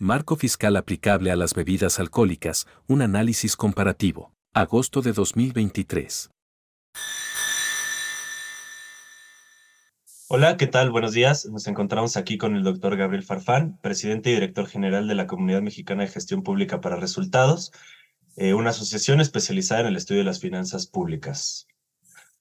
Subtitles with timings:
[0.00, 4.32] Marco fiscal aplicable a las bebidas alcohólicas, un análisis comparativo.
[4.52, 6.30] Agosto de 2023.
[10.26, 10.90] Hola, ¿qué tal?
[10.90, 11.46] Buenos días.
[11.46, 15.62] Nos encontramos aquí con el doctor Gabriel Farfán, presidente y director general de la Comunidad
[15.62, 17.70] Mexicana de Gestión Pública para Resultados,
[18.34, 21.68] eh, una asociación especializada en el estudio de las finanzas públicas.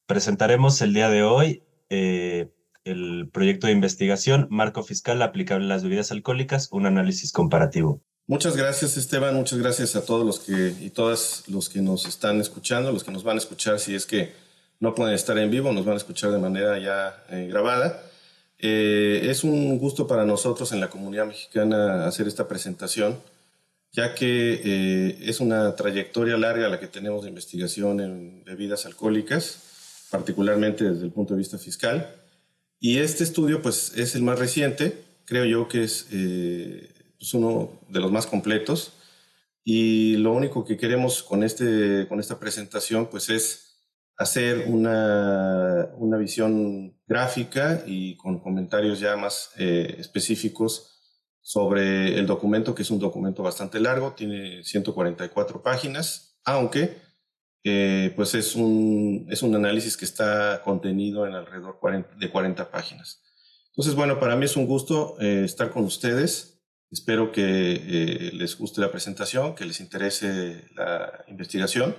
[0.08, 1.62] Presentaremos el día de hoy
[1.92, 2.52] eh,
[2.86, 8.02] el proyecto de investigación Marco Fiscal aplicable a las bebidas alcohólicas, un análisis comparativo.
[8.26, 12.40] Muchas gracias Esteban, muchas gracias a todos los que y todas los que nos están
[12.40, 14.32] escuchando, los que nos van a escuchar si es que
[14.80, 18.02] no pueden estar en vivo, nos van a escuchar de manera ya eh, grabada.
[18.60, 23.20] Eh, es un gusto para nosotros en la comunidad mexicana hacer esta presentación,
[23.92, 30.08] ya que eh, es una trayectoria larga la que tenemos de investigación en bebidas alcohólicas,
[30.10, 32.23] particularmente desde el punto de vista fiscal.
[32.86, 37.80] Y este estudio, pues, es el más reciente, creo yo que es eh, pues, uno
[37.88, 38.92] de los más completos.
[39.64, 43.78] Y lo único que queremos con, este, con esta presentación, pues, es
[44.18, 51.00] hacer una, una visión gráfica y con comentarios ya más eh, específicos
[51.40, 56.98] sobre el documento, que es un documento bastante largo, tiene 144 páginas, aunque
[57.64, 61.80] eh, pues es un, es un análisis que está contenido en alrededor
[62.20, 63.22] de 40 páginas.
[63.70, 66.62] Entonces, bueno, para mí es un gusto eh, estar con ustedes.
[66.92, 71.96] Espero que eh, les guste la presentación, que les interese la investigación.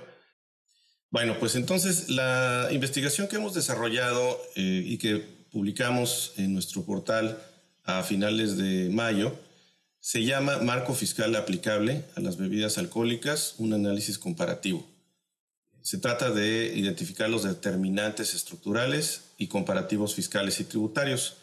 [1.09, 5.17] Bueno, pues entonces la investigación que hemos desarrollado y que
[5.51, 7.39] publicamos en nuestro portal
[7.83, 9.33] a finales de mayo
[9.99, 14.94] se llama Marco Fiscal Aplicable a las Bebidas Alcohólicas, un análisis comparativo.
[15.85, 21.37] Se trata de identificar los determinantes estructurales y comparativos fiscales y tributarios.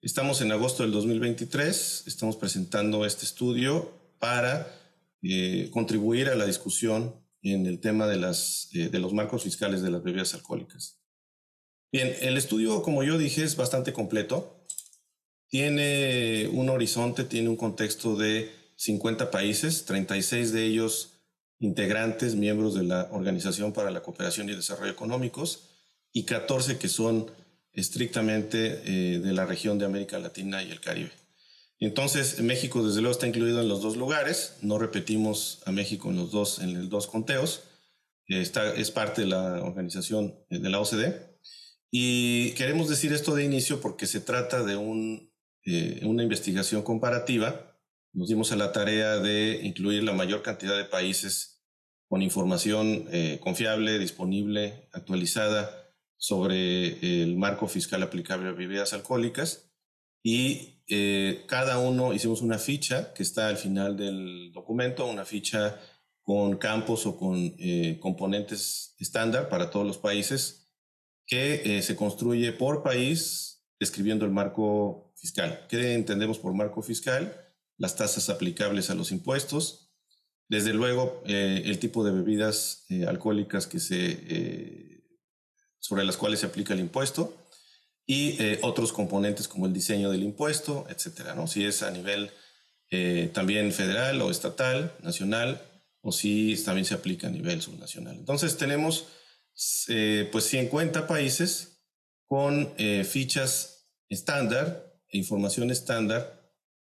[0.00, 4.74] Estamos en agosto del 2023, estamos presentando este estudio para
[5.20, 9.82] eh, contribuir a la discusión en el tema de, las, eh, de los marcos fiscales
[9.82, 11.02] de las bebidas alcohólicas.
[11.92, 14.64] Bien, el estudio, como yo dije, es bastante completo.
[15.48, 21.13] Tiene un horizonte, tiene un contexto de 50 países, 36 de ellos
[21.64, 25.70] integrantes, miembros de la Organización para la Cooperación y Desarrollo Económicos,
[26.12, 27.30] y 14 que son
[27.72, 31.10] estrictamente eh, de la región de América Latina y el Caribe.
[31.80, 36.16] Entonces, México desde luego está incluido en los dos lugares, no repetimos a México en
[36.16, 37.64] los dos, en los dos conteos,
[38.28, 41.34] está, es parte de la organización eh, de la OCDE.
[41.90, 45.32] Y queremos decir esto de inicio porque se trata de un,
[45.64, 47.78] eh, una investigación comparativa.
[48.12, 51.53] Nos dimos a la tarea de incluir la mayor cantidad de países
[52.14, 59.72] con información eh, confiable, disponible, actualizada sobre el marco fiscal aplicable a bebidas alcohólicas.
[60.22, 65.80] Y eh, cada uno hicimos una ficha que está al final del documento, una ficha
[66.22, 70.70] con campos o con eh, componentes estándar para todos los países
[71.26, 75.66] que se construye por país describiendo el marco fiscal.
[75.68, 77.36] ¿Qué entendemos por marco fiscal?
[77.76, 79.83] Las tasas aplicables a los impuestos,
[80.48, 85.04] desde luego, eh, el tipo de bebidas eh, alcohólicas que se, eh,
[85.78, 87.34] sobre las cuales se aplica el impuesto
[88.06, 91.46] y otros componentes como el diseño del impuesto, etcétera, ¿no?
[91.46, 92.30] Si es a nivel
[93.32, 95.62] también federal o estatal, nacional,
[96.02, 98.14] o si también se aplica a nivel subnacional.
[98.18, 99.06] Entonces tenemos
[99.86, 101.78] pues 50 países
[102.26, 102.74] con
[103.06, 106.33] fichas estándar e información estándar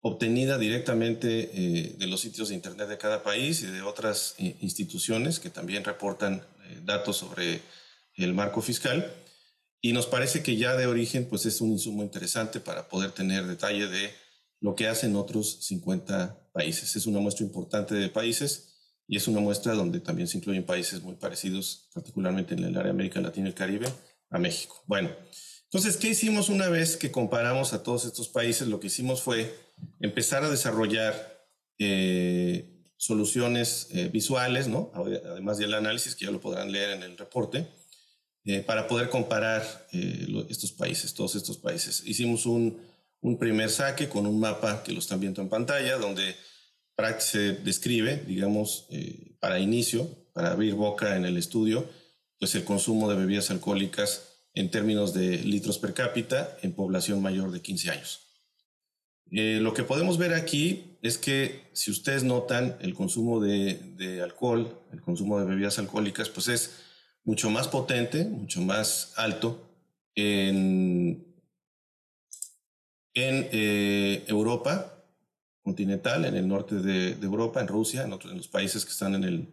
[0.06, 4.58] obtenida directamente eh, de los sitios de Internet de cada país y de otras eh,
[4.60, 7.62] instituciones que también reportan eh, datos sobre
[8.18, 9.14] el marco fiscal.
[9.80, 13.48] Y nos parece que ya de origen pues es un insumo interesante para poder tener
[13.48, 14.12] detalle de
[14.60, 16.98] lo que hacen otros 50 países.
[16.98, 18.74] Es una muestra importante de países
[19.08, 22.92] y es una muestra donde también se incluyen países muy parecidos, particularmente en el área
[22.92, 23.88] América Latina y el Caribe,
[24.30, 24.84] a México.
[24.86, 25.12] Bueno,
[25.74, 28.68] entonces, ¿qué hicimos una vez que comparamos a todos estos países?
[28.68, 29.58] Lo que hicimos fue
[30.00, 31.48] empezar a desarrollar
[31.80, 34.92] eh, soluciones eh, visuales, ¿no?
[34.94, 37.66] además del análisis, que ya lo podrán leer en el reporte,
[38.46, 39.88] eh, para poder comparar
[40.48, 42.04] estos países, todos estos países.
[42.06, 42.80] Hicimos un,
[43.22, 46.36] un, primer saque con un mapa que lo están viendo en pantalla, donde
[47.18, 48.86] se describe, digamos,
[49.40, 51.90] para inicio, para abrir boca en el estudio,
[52.38, 57.52] pues el consumo de bebidas alcohólicas en términos de litros per cápita en población mayor
[57.52, 58.20] de 15 años.
[59.32, 64.80] Eh, lo que podemos ver aquí es que si ustedes notan el consumo de, alcohol,
[64.92, 66.84] el consumo de bebidas alcohólicas, pues es
[67.24, 69.70] mucho más potente, mucho más alto
[70.14, 71.26] en,
[73.14, 74.94] en eh, Europa
[75.64, 79.24] continental, en el norte de, Europa, en Rusia, en, en, los países que están en,
[79.24, 79.48] el,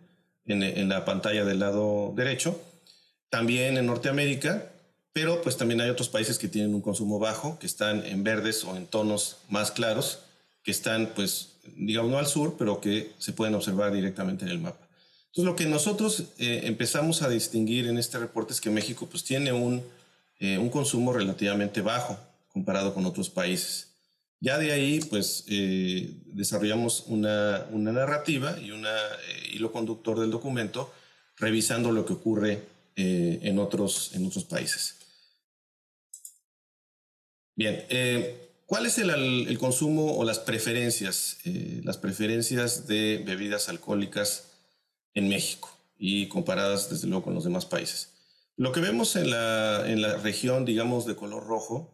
[0.44, 2.60] en, la pantalla del lado derecho.
[3.30, 4.69] También en Norteamérica,
[5.12, 8.64] pero pues también hay otros países que tienen un consumo bajo, que están en verdes
[8.64, 10.20] o en tonos más claros,
[10.62, 14.60] que están pues, digamos, no al sur, pero que se pueden observar directamente en el
[14.60, 14.90] mapa.
[15.30, 19.22] Entonces, lo que nosotros eh, empezamos a distinguir en este reporte es que México pues
[19.22, 19.82] tiene un,
[20.40, 22.18] eh, un consumo relativamente bajo
[22.52, 23.88] comparado con otros países.
[24.40, 28.84] Ya de ahí, pues, eh, desarrollamos una, una, narrativa y un
[29.52, 30.92] hilo conductor del documento,
[31.36, 32.62] revisando lo que ocurre
[32.96, 34.99] en, otros, en otros países.
[37.60, 37.84] Bien,
[38.64, 41.36] ¿cuál es el, consumo o las preferencias?
[41.84, 44.52] las preferencias de bebidas alcohólicas
[45.12, 45.68] en México
[45.98, 48.14] y comparadas desde luego con los demás países.
[48.56, 51.92] Lo que vemos en la, en la región, digamos, de color rojo,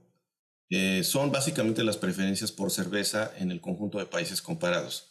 [0.70, 5.10] eh, son básicamente las preferencias por cerveza en el conjunto de países comparados.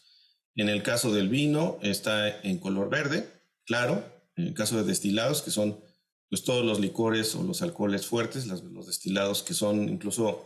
[0.56, 3.30] En el caso del vino está en color verde,
[3.66, 4.06] claro.
[4.38, 5.82] En el caso de destilados, que son
[6.30, 10.46] pues, todos los licores o los alcoholes fuertes, los, los destilados que son incluso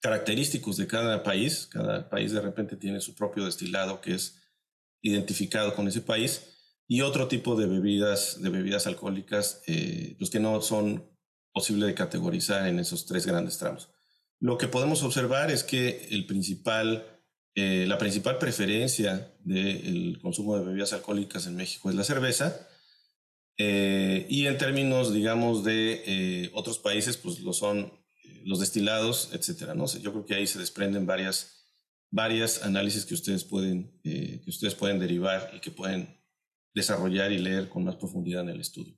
[0.00, 1.68] característicos de cada país.
[1.70, 4.40] Cada país de repente tiene su propio destilado que es
[5.02, 6.50] identificado con ese país
[6.90, 11.08] y otro tipo de bebidas, de bebidas alcohólicas, eh, pues que no son
[11.52, 13.90] posible de categorizar en esos tres grandes tramos.
[14.40, 17.06] Lo que podemos observar es que el principal,
[17.54, 22.68] eh, la principal preferencia del consumo de bebidas alcohólicas en México es la cerveza.
[23.62, 27.92] Eh, y en términos, digamos, de otros países, pues lo son
[28.44, 29.74] los destilados, etcétera.
[29.74, 29.86] ¿no?
[29.86, 31.66] Yo creo que ahí se desprenden varias,
[32.10, 36.20] varias análisis que ustedes pueden, que ustedes pueden derivar y que pueden
[36.74, 38.96] desarrollar y leer con más profundidad en el estudio.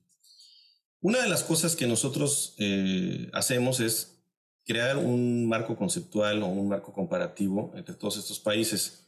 [1.03, 4.23] Una de las cosas que nosotros eh, hacemos es
[4.65, 9.02] crear un marco conceptual o un marco comparativo entre todos estos países.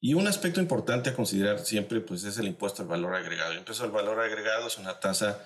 [0.00, 3.52] Y un aspecto importante a considerar siempre pues, es el impuesto al valor agregado.
[3.52, 5.44] El impuesto al valor agregado es una tasa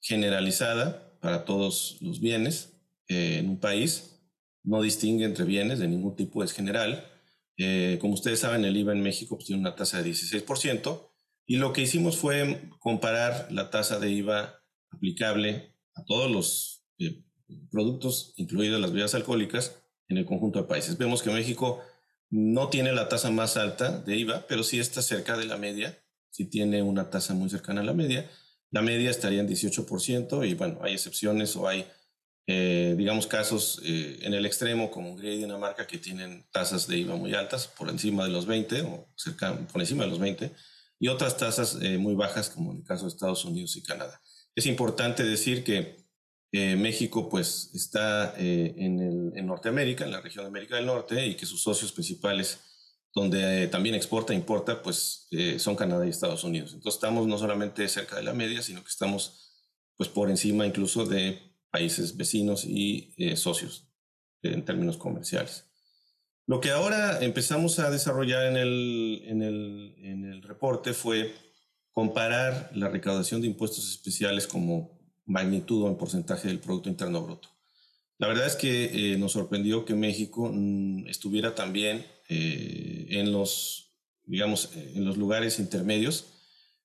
[0.00, 2.72] generalizada para todos los bienes
[3.08, 4.20] eh, en un país.
[4.64, 7.06] No distingue entre bienes de ningún tipo, es general.
[7.56, 11.08] Eh, como ustedes saben, el IVA en México pues, tiene una tasa de 16%,
[11.46, 17.24] y lo que hicimos fue comparar la tasa de IVA aplicable a todos los eh,
[17.70, 19.76] productos, incluidas las bebidas alcohólicas,
[20.08, 20.98] en el conjunto de países.
[20.98, 21.80] Vemos que México
[22.32, 26.02] no tiene la tasa más alta de IVA, pero sí está cerca de la media,
[26.30, 28.28] sí tiene una tasa muy cercana a la media.
[28.70, 31.86] La media estaría en 18% y bueno, hay excepciones o hay,
[32.46, 36.96] eh, digamos, casos eh, en el extremo como Hungría y Dinamarca que tienen tasas de
[36.96, 40.52] IVA muy altas, por encima de los 20 o cerca, por encima de los 20
[40.98, 44.22] y otras tasas eh, muy bajas, como en el caso de Estados Unidos y Canadá.
[44.54, 46.01] Es importante decir que
[46.52, 50.86] eh, México pues está eh, en, el, en, Norteamérica, en la región de América del
[50.86, 52.60] Norte, y que sus socios principales,
[53.14, 55.28] donde también exporta e importa, pues
[55.58, 56.72] son Canadá y Estados Unidos.
[56.72, 59.50] Entonces estamos no solamente cerca de la media, sino que estamos
[59.96, 61.38] pues por encima incluso de
[61.70, 63.88] países vecinos y socios
[64.42, 65.66] en términos comerciales.
[66.46, 71.32] Lo que ahora empezamos a desarrollar en el, en el, en el reporte fue
[71.92, 77.48] comparar la recaudación de impuestos especiales como magnitud o en porcentaje del Producto Interno Bruto.
[78.18, 83.92] La verdad es que eh, nos sorprendió que México mm, estuviera también eh, en los,
[84.24, 86.26] digamos, eh, en los lugares intermedios.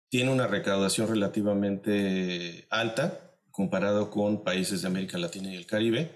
[0.09, 6.11] Tiene una recaudación relativamente alta comparado con países de América Latina y el Caribe.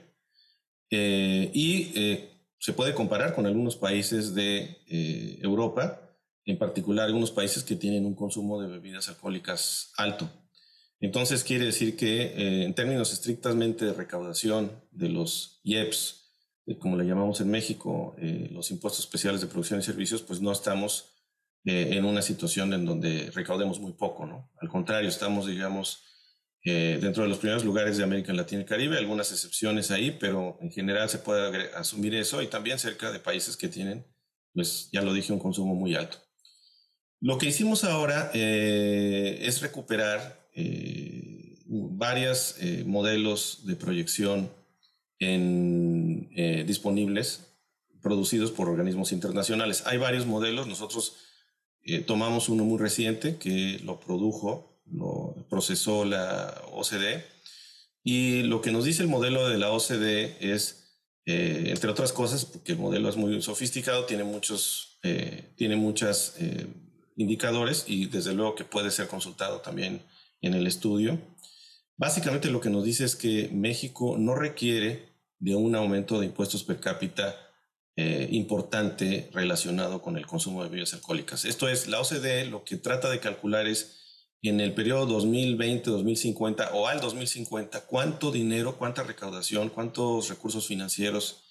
[0.91, 2.29] y
[2.61, 5.99] se puede comparar con algunos países de eh, Europa,
[6.45, 10.29] en particular algunos países que tienen un consumo de bebidas alcohólicas alto.
[11.01, 16.31] Entonces quiere decir que eh, en términos estrictamente de recaudación de los IEPS,
[16.67, 18.15] eh, como le llamamos en México,
[18.51, 21.09] los impuestos especiales de producción y servicios, pues no estamos
[21.65, 24.49] en una situación en donde recaudemos muy poco, ¿no?
[24.59, 26.03] Al contrario, estamos, digamos,
[26.63, 30.59] eh, dentro de los primeros lugares de América Latina y Caribe, algunas excepciones ahí, pero
[30.61, 34.05] en general se puede asumir eso y también cerca de países que tienen,
[34.53, 36.17] pues ya lo dije, un consumo muy alto.
[37.19, 42.55] Lo que hicimos ahora eh, es recuperar eh, varios
[42.85, 44.51] modelos de proyección
[45.19, 46.29] en,
[46.65, 47.47] disponibles
[48.01, 49.83] producidos por organismos internacionales.
[49.85, 51.15] Hay varios modelos, nosotros
[52.07, 57.25] tomamos uno muy reciente que lo produjo lo procesó la OCDE.
[58.03, 62.45] Y lo que nos dice el modelo de la OCDE es, eh, entre otras cosas,
[62.45, 66.67] porque el modelo es muy sofisticado, tiene muchos, eh, tiene muchos eh,
[67.15, 70.01] indicadores y desde luego que puede ser consultado también
[70.41, 71.19] en el estudio.
[71.97, 76.63] Básicamente lo que nos dice es que México no requiere de un aumento de impuestos
[76.63, 77.35] per cápita
[77.95, 81.45] eh, importante relacionado con el consumo de bebidas alcohólicas.
[81.45, 84.01] Esto es, la OCDE lo que trata de calcular es
[84.41, 91.43] en el periodo 2020-2050 o al 2050, cuánto dinero, cuánta recaudación, cuántos recursos financieros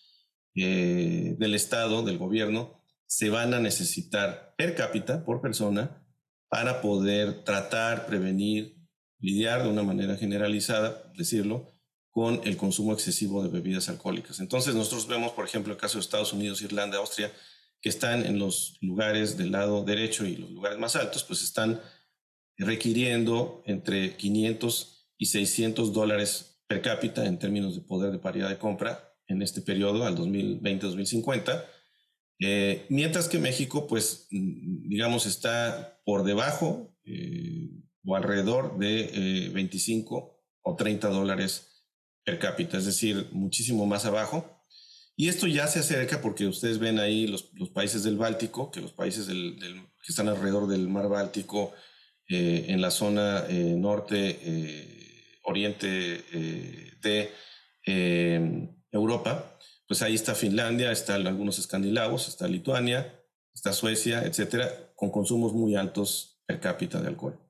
[0.56, 6.04] eh, del Estado, del gobierno, se van a necesitar per cápita, por persona,
[6.48, 8.79] para poder tratar, prevenir,
[9.20, 11.72] lidiar de una manera generalizada, decirlo,
[12.10, 14.40] con el consumo excesivo de bebidas alcohólicas.
[14.40, 17.32] Entonces nosotros vemos, por ejemplo, el caso de Estados Unidos, Irlanda, Austria,
[17.80, 21.80] que están en los lugares del lado derecho y los lugares más altos, pues están
[22.56, 28.58] requiriendo entre 500 y 600 dólares per cápita en términos de poder de paridad de
[28.58, 31.64] compra en este periodo, al 2020-2050,
[32.40, 37.70] eh, mientras que México, pues, mm, digamos, está por debajo eh,
[38.04, 41.84] o alrededor de 25 eh, o 30 dólares
[42.24, 44.60] per cápita, es decir, muchísimo más abajo.
[45.16, 48.80] Y esto ya se acerca porque ustedes ven ahí los, los países del Báltico, que
[48.80, 51.72] los países del, que están alrededor del mar Báltico,
[52.32, 56.24] eh, en la zona eh, norte, eh, oriente
[57.02, 57.32] de
[58.92, 63.20] Europa, pues ahí está Finlandia, están algunos escandinavos, está Lituania,
[63.52, 67.49] está Suecia, etcétera, con consumos muy altos per cápita de alcohol.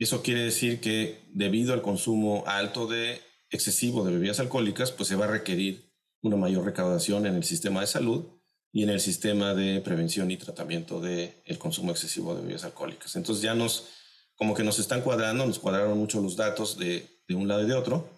[0.00, 5.14] Eso quiere decir que debido al consumo alto de excesivo de bebidas alcohólicas, pues se
[5.14, 5.92] va a requerir
[6.22, 8.24] una mayor recaudación en el sistema de salud
[8.72, 13.14] y en el sistema de prevención y tratamiento del el consumo excesivo de bebidas alcohólicas.
[13.14, 13.88] Entonces ya nos
[14.36, 17.66] como que nos están cuadrando, nos cuadraron mucho los datos de, de un lado y
[17.66, 18.08] de otro,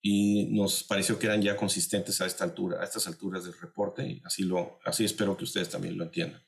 [0.00, 4.06] y nos pareció que eran ya consistentes a esta altura, a estas alturas del reporte,
[4.08, 6.42] y así, lo, así espero que ustedes también lo entiendan.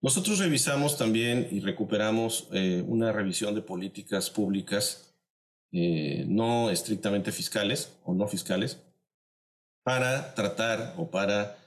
[0.00, 5.14] Nosotros revisamos también y recuperamos eh, una revisión de políticas públicas
[5.72, 8.78] eh, no estrictamente fiscales o no fiscales
[9.82, 11.58] para tratar o para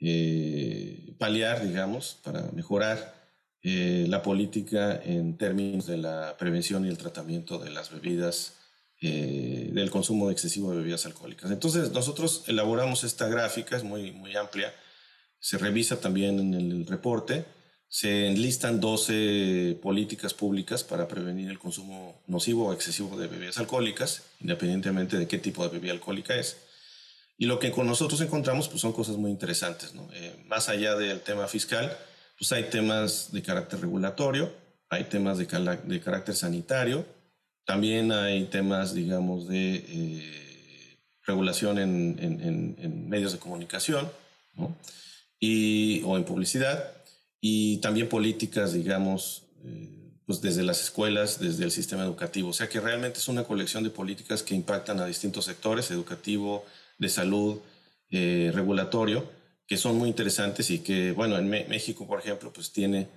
[0.00, 3.14] eh, paliar, digamos, para mejorar
[3.62, 8.58] eh, la política en términos de la prevención y el tratamiento de las bebidas,
[9.00, 11.50] eh, del consumo excesivo de bebidas alcohólicas.
[11.50, 14.74] Entonces, nosotros elaboramos esta gráfica, es muy, muy amplia,
[15.38, 17.46] se revisa también en el reporte,
[17.88, 24.22] se enlistan 12 políticas públicas para prevenir el consumo nocivo o excesivo de bebidas alcohólicas,
[24.40, 26.56] independientemente de qué tipo de bebida alcohólica es.
[27.36, 30.08] Y lo que con nosotros encontramos pues, son cosas muy interesantes, ¿no?
[30.12, 31.96] Eh, más allá del tema fiscal,
[32.38, 34.52] pues hay temas de carácter regulatorio,
[34.88, 37.04] hay temas de, carácter sanitario,
[37.64, 44.10] también hay temas, digamos, de eh, regulación en, en, en, medios de comunicación
[44.54, 44.76] ¿no?
[45.40, 46.92] y, o en publicidad,
[47.46, 52.48] y también políticas, digamos, eh, pues desde las escuelas, desde el sistema educativo.
[52.48, 56.64] O sea que realmente es una colección de políticas que impactan a distintos sectores, educativo,
[56.96, 57.58] de salud,
[58.10, 59.30] eh, regulatorio,
[59.66, 63.08] que son muy interesantes y que, bueno, en México, por ejemplo, pues tiene,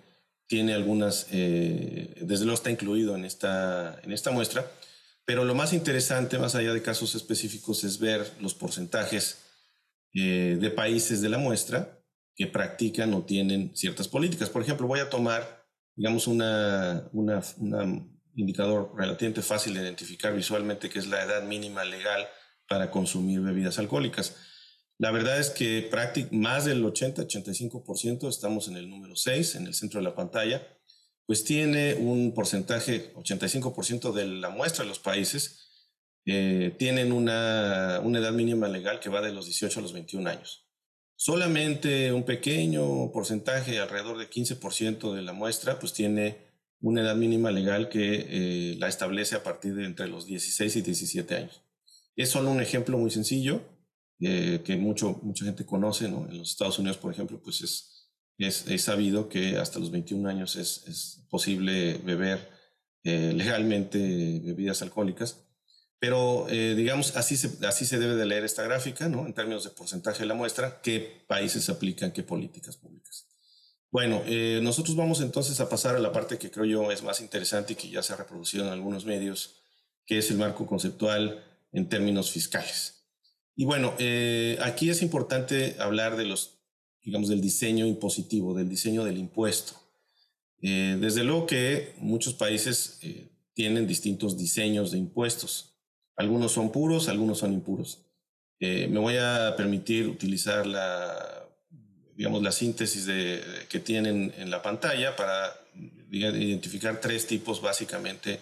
[0.45, 4.69] tiene algunas, eh, desde luego está incluido en esta, en esta muestra,
[5.23, 9.37] pero lo más interesante, más allá de casos específicos, es ver los porcentajes
[10.13, 11.96] eh, de países de la muestra
[12.37, 14.49] que practican o tienen ciertas políticas.
[14.49, 15.65] Por ejemplo, voy a tomar,
[15.95, 17.09] digamos, una
[18.37, 22.25] indicador relativamente fácil de identificar visualmente, que es la edad mínima legal
[22.69, 24.35] para consumir bebidas alcohólicas.
[24.99, 25.89] La verdad es que
[26.31, 30.67] más del 80-85%, estamos en el número 6, en el centro de la pantalla,
[31.25, 35.91] pues tiene un porcentaje, 85% de la muestra de los países,
[36.25, 40.29] eh, tienen una, una edad mínima legal que va de los 18 a los 21
[40.29, 40.66] años.
[41.19, 46.37] Solamente un pequeño porcentaje, alrededor de 15% de la muestra, pues tiene
[46.79, 50.81] una edad mínima legal que eh, la establece a partir de entre los 16 y
[50.83, 51.63] 17 años.
[52.15, 53.61] Es solo un ejemplo muy sencillo,
[54.19, 56.27] eh, que mucho, mucha gente conoce, ¿no?
[56.29, 60.55] En los Estados Unidos, por ejemplo, pues es, es, sabido que hasta los 21 años
[60.55, 62.47] es, es posible beber
[63.03, 63.97] eh, legalmente
[64.43, 65.46] bebidas alcohólicas.
[65.99, 69.25] Pero, eh, digamos, así se, así se debe de leer esta gráfica, ¿no?
[69.25, 73.25] En términos de porcentaje de la muestra, qué países aplican qué políticas públicas.
[73.89, 74.21] Bueno,
[74.61, 77.75] nosotros vamos entonces a pasar a la parte que creo yo es más interesante y
[77.77, 79.55] que ya se ha reproducido en algunos medios,
[80.05, 82.97] que es el marco conceptual en términos fiscales.
[83.59, 86.59] Y bueno, eh, aquí es importante hablar de los,
[87.03, 89.73] digamos, del diseño impositivo, del diseño del impuesto.
[90.61, 95.76] Eh, desde luego que muchos países eh, tienen distintos diseños de impuestos.
[96.17, 97.99] Algunos son puros, algunos son impuros.
[98.59, 101.47] me voy a permitir utilizar la,
[102.15, 105.55] digamos, la síntesis de, que tienen en la pantalla para
[106.11, 108.39] identificar tres tipos básicamente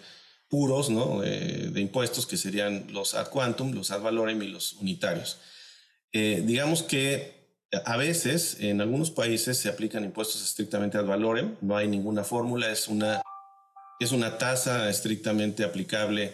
[0.48, 1.24] puros ¿no?
[1.24, 5.38] Eh, de impuestos, que serían los ad quantum, los ad valorem y los unitarios.
[6.12, 7.36] Eh, digamos que
[7.84, 12.72] A veces, en algunos países se aplican impuestos estrictamente ad valorem, no hay ninguna fórmula,
[12.72, 13.22] es una,
[14.00, 16.34] es una tasa estrictamente aplicable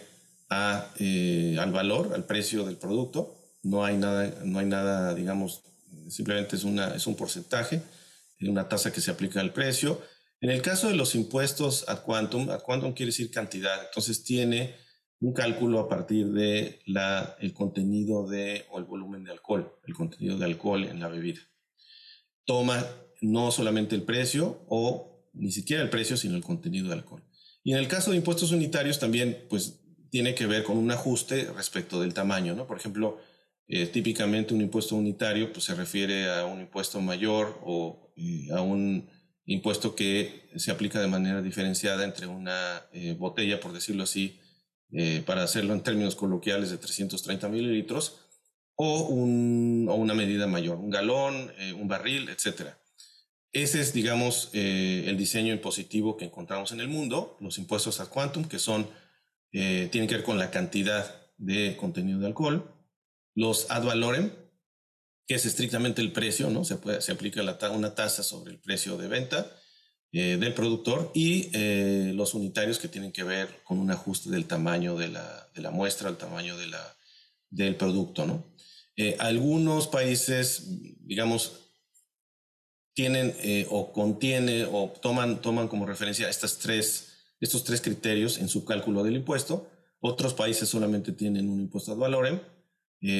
[0.98, 3.36] eh, al valor, al precio del producto.
[3.62, 5.62] No hay nada, no hay nada, digamos,
[6.08, 7.82] simplemente es, una, es un porcentaje,
[8.40, 10.00] una tasa que se aplica al precio.
[10.40, 14.74] En el caso de los impuestos ad quantum, ad quantum quiere decir cantidad, entonces tiene
[15.20, 19.94] un cálculo a partir de la, el contenido de, o el volumen de alcohol, el
[19.94, 21.40] contenido de alcohol en la bebida.
[22.44, 22.84] Toma
[23.20, 27.22] no solamente el precio o ni siquiera el precio, sino el contenido de alcohol.
[27.62, 29.81] Y en el caso de impuestos unitarios también, pues
[30.12, 32.66] tiene que ver con un ajuste respecto del tamaño, ¿no?
[32.68, 33.18] Por ejemplo,
[33.66, 38.60] eh, típicamente un impuesto unitario pues, se refiere a un impuesto mayor o eh, a
[38.60, 39.08] un
[39.46, 44.38] impuesto que se aplica de manera diferenciada entre una eh, botella, por decirlo así,
[44.94, 48.18] eh, para hacerlo en términos coloquiales, de 330 mililitros,
[48.74, 52.74] o, una medida mayor, un galón, eh, un barril, etc.
[53.52, 58.08] Ese es, digamos, eh, el diseño impositivo que encontramos en el mundo, los impuestos ad
[58.08, 58.86] quantum, que son,
[59.52, 62.74] tienen que ver con la cantidad de contenido de alcohol,
[63.34, 64.32] los ad valorem,
[65.26, 66.64] que es estrictamente el precio, ¿no?
[66.64, 69.50] Se, puede, se aplica una tasa sobre el precio de venta,
[70.14, 74.44] eh, del productor y eh, los unitarios que tienen que ver con un ajuste del
[74.44, 76.96] tamaño de la, de la muestra, el tamaño de la,
[77.48, 78.26] del producto.
[78.26, 78.44] ¿no?
[78.94, 80.64] Eh, algunos países,
[81.06, 81.60] digamos,
[82.92, 83.34] tienen
[83.70, 87.11] o contiene o toman, toman como referencia estas tres,
[87.42, 89.68] estos tres criterios en su cálculo del impuesto.
[90.00, 92.40] Otros países solamente tienen un impuesto ad valorem.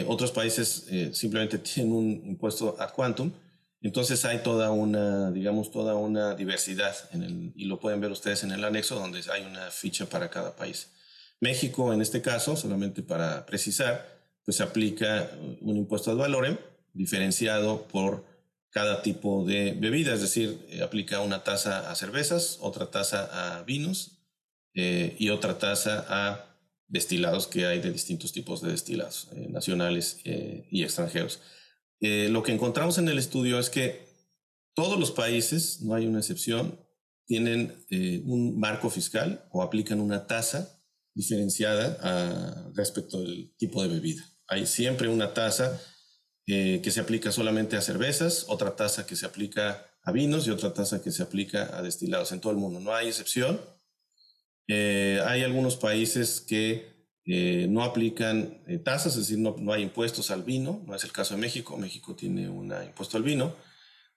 [0.06, 3.30] otros países simplemente tienen un impuesto ad quantum
[3.82, 6.94] entonces hay toda una, digamos, toda una diversidad
[7.56, 10.90] y lo pueden ver ustedes en el anexo donde hay una ficha para cada país.
[11.40, 14.06] México, en este caso, solamente para precisar,
[14.44, 16.56] pues aplica un impuesto al valorem
[16.92, 18.24] diferenciado por
[18.72, 23.62] cada tipo de bebida, es decir, eh, aplica una tasa a cervezas, otra tasa a
[23.64, 24.22] vinos
[24.74, 26.56] eh, y otra tasa a
[26.88, 31.40] destilados que hay de distintos tipos de destilados, eh, nacionales y extranjeros.
[32.00, 34.08] Lo que encontramos en el estudio es que
[34.74, 36.80] todos los países, no hay una excepción,
[37.26, 37.76] tienen
[38.26, 40.82] un marco fiscal o aplican una tasa
[41.14, 44.24] diferenciada a, respecto del tipo de bebida.
[44.48, 45.80] Hay siempre una tasa
[46.46, 50.50] eh, que se aplica solamente a cervezas, otra tasa que se aplica a vinos y
[50.50, 52.80] otra tasa que se aplica a destilados en todo el mundo.
[52.80, 53.60] No hay excepción.
[54.68, 56.92] hay algunos países que
[57.24, 61.04] eh, no aplican eh, tasas, es decir, no, no, hay impuestos al vino, no es
[61.04, 63.54] el caso de México, México tiene un impuesto al vino,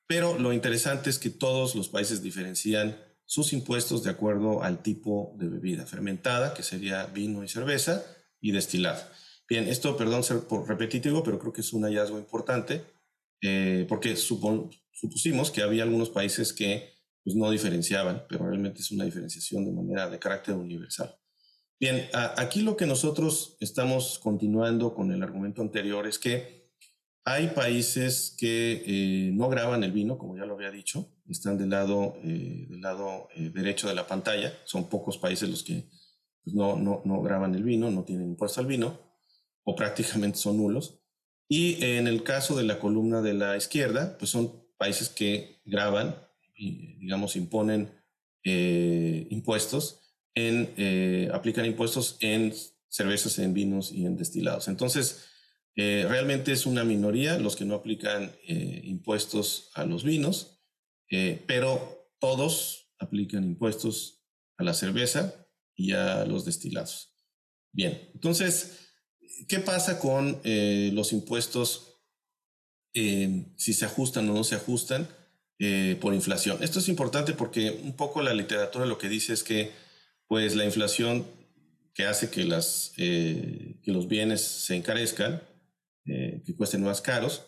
[0.07, 5.35] pero lo interesante es que todos los países diferencian sus impuestos de acuerdo al tipo
[5.38, 8.03] de bebida, fermentada, que sería vino y cerveza,
[8.41, 9.11] y destilada.
[9.47, 12.84] Bien, esto, perdón ser por repetitivo, pero creo que es un hallazgo importante,
[13.41, 19.05] eh, porque supusimos que había algunos países que pues, no diferenciaban, pero realmente es una
[19.05, 21.15] diferenciación de manera de carácter universal.
[21.77, 26.71] Bien, aquí lo que nosotros estamos continuando con el argumento anterior es que
[27.25, 31.71] hay países que eh, no graban el vino, como ya lo había dicho, están del
[31.71, 35.89] lado, eh, del lado eh, derecho de la pantalla, son pocos países los que
[36.43, 39.05] pues, no, no, no graban el vino, no tienen impuesto al vino,
[39.65, 41.01] o prácticamente son nulos.
[41.49, 46.15] Y en el caso de la columna de la izquierda, pues son países que graban,
[46.58, 47.91] digamos, imponen
[48.43, 52.54] impuestos en, eh, aplican impuestos en
[52.89, 54.67] cervezas, en vinos y en destilados.
[54.67, 55.25] Entonces,
[55.75, 60.51] eh, realmente es una minoría los que no aplican eh, impuestos a los vinos,
[61.47, 64.25] pero todos aplican impuestos
[64.58, 67.15] a la cerveza y a los destilados.
[67.71, 68.85] Bien, entonces,
[69.47, 72.01] ¿qué pasa con los impuestos
[72.93, 75.07] si se ajustan o no se ajustan
[75.99, 76.61] por inflación?
[76.61, 79.71] Esto es importante porque un poco la literatura lo que dice es que
[80.27, 81.25] pues la inflación
[81.95, 85.41] que hace que, las, eh, que los bienes se encarezcan,
[86.05, 87.47] eh, que cuesten más caros.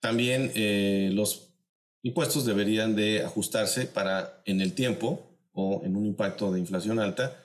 [0.00, 1.54] También eh, los
[2.02, 7.40] impuestos deberían de ajustarse para en el tiempo o en un impacto de inflación alta,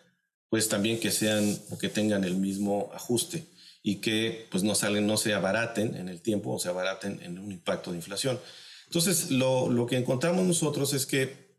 [0.51, 3.45] pues también que sean o que tengan el mismo ajuste
[3.81, 7.39] y que pues no salen, no se abaraten en el tiempo o se abaraten en
[7.39, 8.37] un impacto de inflación.
[8.87, 11.55] Entonces, lo, lo que encontramos nosotros es que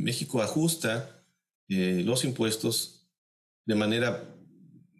[0.00, 1.24] México ajusta
[1.68, 3.06] eh, los impuestos
[3.66, 4.24] de manera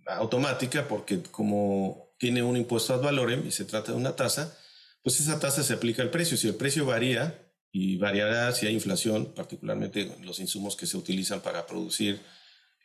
[0.07, 4.57] automática porque como tiene un impuesto ad valorem y se trata de una tasa,
[5.03, 6.37] pues esa tasa se aplica al precio.
[6.37, 11.41] Si el precio varía y variará si hay inflación, particularmente los insumos que se utilizan
[11.41, 12.21] para producir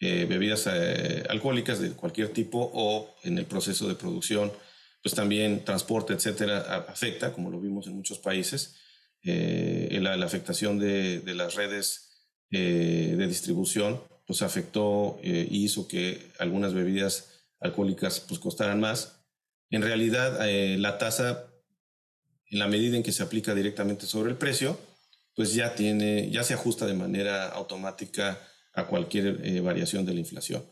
[0.01, 4.51] eh, bebidas eh, alcohólicas de cualquier tipo o en el proceso de producción
[5.01, 8.75] pues también transporte, etcétera, afecta, como lo vimos en muchos países.
[9.23, 16.73] Eh, la, afectación de, las redes eh, de distribución pues afectó e hizo que algunas
[16.73, 19.21] bebidas alcohólicas pues costaran más.
[19.69, 20.39] En realidad,
[20.77, 21.45] la tasa,
[22.47, 24.77] en la medida en que se aplica directamente sobre el precio,
[25.35, 28.39] pues ya tiene, ya se ajusta de manera automática
[28.79, 30.63] a cualquier variación de la inflación.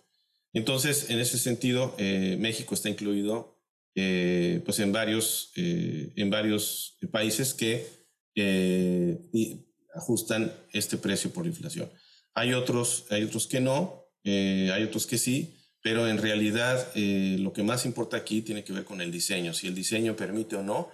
[0.54, 3.58] Entonces, en ese sentido, México está incluido
[4.00, 7.88] eh, pues en varios, eh, en varios países que
[8.36, 9.18] eh,
[9.96, 11.90] ajustan este precio por inflación.
[12.36, 17.64] Hay otros, hay otros que no, hay otros que sí, pero en realidad lo que
[17.64, 20.90] más importa aquí tiene que ver con el diseño, si el diseño permite o no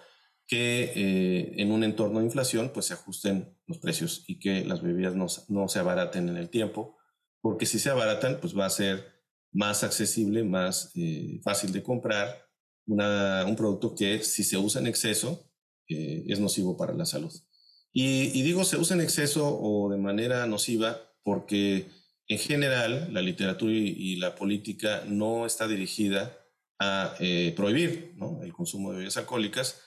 [0.48, 5.16] que en un entorno de inflación pues se ajusten los precios y que las bebidas
[5.16, 6.96] no, no se abaraten en el tiempo,
[7.44, 10.94] porque si se abaratan pues va a ser más accesible, más
[11.44, 12.48] fácil de comprar
[12.88, 15.52] un producto que si se usa en exceso
[15.90, 17.32] eh, es nocivo para la salud.
[17.92, 21.88] Y, digo se usa en exceso o de manera nociva porque
[22.28, 26.40] en general la literatura y, la política no está dirigida
[26.80, 29.82] a eh, prohibir el consumo de bebidas alcohólicas,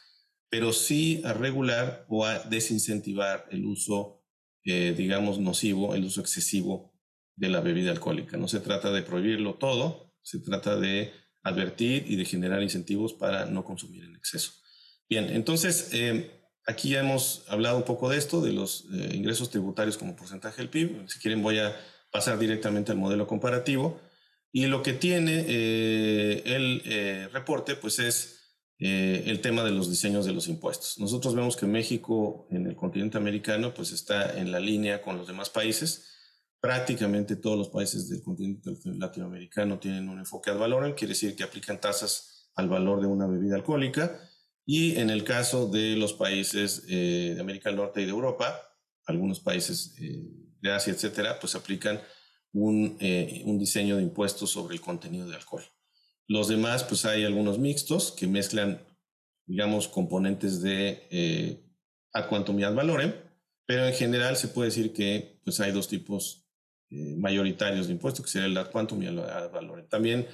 [0.51, 4.23] pero sí a regular o a desincentivar el uso,
[4.64, 6.95] eh, digamos, nocivo, el uso excesivo
[7.37, 8.37] de la bebida alcohólica.
[8.37, 13.46] No se trata de prohibirlo todo, se trata de advertir y de generar incentivos para
[13.46, 14.53] no consumir en exceso.
[15.09, 16.31] Bien, entonces eh,
[16.66, 20.62] aquí ya hemos hablado un poco de esto, de los eh, ingresos tributarios como porcentaje
[20.62, 21.09] del PIB.
[21.09, 21.77] Si quieren voy a
[22.11, 24.01] pasar directamente al modelo comparativo.
[24.51, 28.33] Y lo que tiene eh, el reporte pues es
[28.79, 30.99] el tema de los diseños de los impuestos.
[30.99, 35.27] Nosotros vemos que México en el continente americano pues está en la línea con los
[35.27, 36.15] demás países
[36.66, 41.44] prácticamente todos los países del continente latinoamericano tienen un enfoque al valor, quiere decir que
[41.44, 44.20] aplican tasas al valor de una bebida alcohólica.
[44.64, 48.61] Y en el caso de los países eh, de América del Norte y de Europa,
[49.07, 50.24] algunos países eh,
[50.61, 52.00] de Asia, etcétera, pues aplican
[52.52, 55.62] un, eh, un, diseño de impuestos sobre el contenido de alcohol.
[56.26, 58.85] Los demás, pues hay algunos mixtos que mezclan,
[59.46, 61.62] digamos, componentes de
[62.12, 63.14] ad quantum y ad valorem,
[63.66, 66.45] pero en general se puede decir que pues hay dos tipos
[66.90, 69.87] mayoritarios de impuestos, que sería el ad quantum y el ad valorem.
[69.88, 70.27] También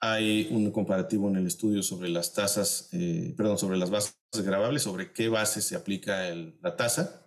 [0.00, 4.82] hay un comparativo en el estudio sobre las tasas, eh, perdón, sobre las bases grabables,
[4.82, 7.26] sobre qué base se aplica la tasa.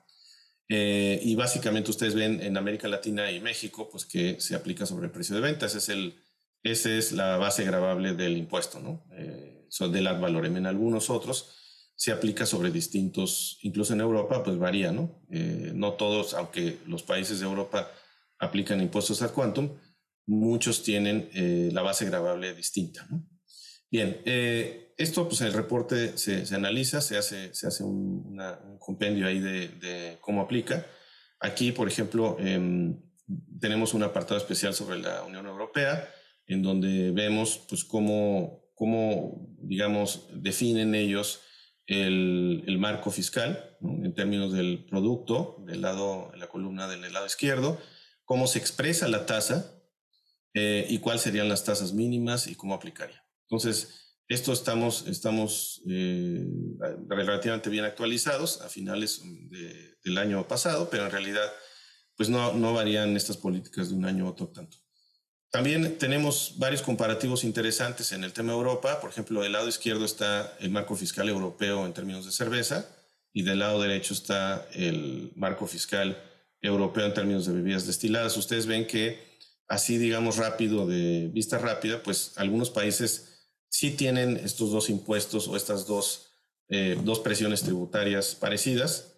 [0.67, 5.05] Eh, y básicamente ustedes ven en América Latina y México, pues que se aplica sobre
[5.05, 5.67] el precio de venta.
[5.67, 6.15] Ese es el,
[6.63, 9.05] esa es la base grabable del impuesto, ¿no?
[9.11, 10.57] Eh, del ad valorem.
[10.57, 15.21] En algunos otros se aplica sobre distintos, incluso en Europa, pues varía, ¿no?
[15.29, 17.91] no todos, aunque los países de Europa
[18.43, 19.77] aplican impuestos ad quantum,
[20.25, 23.07] muchos tienen eh, la base grabable distinta.
[23.89, 28.39] Bien, eh, esto pues en el reporte se, analiza, se hace, se hace un,
[28.79, 30.85] compendio ahí de, cómo aplica.
[31.39, 32.99] Aquí, por ejemplo, em,
[33.59, 36.07] tenemos un apartado especial sobre la Unión Europea,
[36.47, 41.41] en donde vemos pues cómo, cómo digamos, definen ellos
[41.85, 47.25] el, el marco fiscal en términos del producto, del lado, en la columna del lado
[47.25, 47.79] izquierdo,
[48.33, 49.79] cómo se expresa la tasa
[50.55, 53.23] eh, y cuáles serían las tasas mínimas y cómo aplicaría.
[53.47, 56.43] Entonces, esto estamos, estamos eh,
[57.09, 59.21] relativamente bien actualizados a finales
[60.03, 61.47] del año pasado, pero en realidad
[62.17, 64.77] pues no, no varían estas políticas de un año a otro tanto.
[65.51, 68.99] También tenemos varios comparativos interesantes en el tema Europa.
[68.99, 72.89] Por ejemplo, del lado izquierdo está el marco fiscal europeo en términos de cerveza
[73.31, 76.17] y del lado derecho está el marco fiscal
[76.63, 78.35] europeo en términos de bebidas destiladas.
[78.37, 79.19] Ustedes ven que
[79.67, 85.55] así, digamos, rápido, de vista rápida, pues algunos países sí tienen estos dos impuestos o
[85.55, 86.31] estas dos,
[86.69, 89.15] eh, dos presiones tributarias parecidas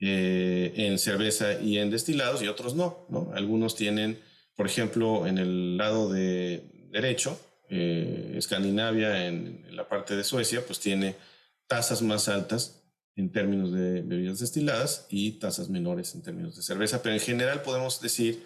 [0.00, 3.30] eh, en cerveza y en destilados y otros no, no.
[3.34, 4.20] Algunos tienen,
[4.56, 7.38] por ejemplo, en el lado de derecho,
[7.70, 11.16] eh, Escandinavia, en, en, la parte de Suecia, pues tiene
[11.66, 12.77] tasas más altas
[13.18, 17.62] en términos de bebidas destiladas y tasas menores en términos de cerveza, pero en general
[17.62, 18.44] podemos decir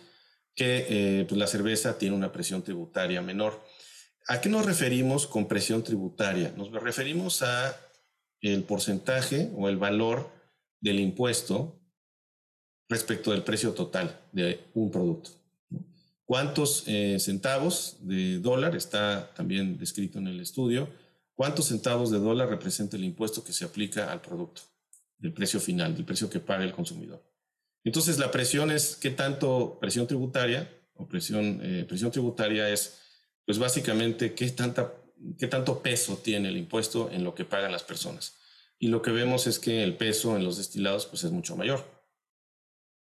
[0.54, 3.62] que eh, pues la cerveza tiene una presión tributaria menor.
[4.28, 6.54] ¿A qué nos referimos con presión tributaria?
[6.56, 7.76] Nos referimos a
[8.40, 10.30] el porcentaje o el valor
[10.80, 11.78] del impuesto
[12.88, 15.30] respecto del precio total de un producto.
[16.24, 20.88] ¿Cuántos eh, centavos de dólar está también descrito en el estudio?
[21.34, 24.62] ¿Cuántos centavos de dólar representa el impuesto que se aplica al producto,
[25.18, 27.22] del precio final, del precio que paga el consumidor?
[27.84, 32.98] Entonces, la presión es qué tanto presión tributaria o presión, eh, presión tributaria es,
[33.44, 34.92] pues básicamente, qué tanta
[35.38, 38.36] qué tanto peso tiene el impuesto en lo que pagan las personas.
[38.78, 41.84] Y lo que vemos es que el peso en los destilados pues, es mucho mayor.